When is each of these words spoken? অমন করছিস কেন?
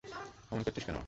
অমন 0.51 0.61
করছিস 0.63 0.83
কেন? 0.85 0.97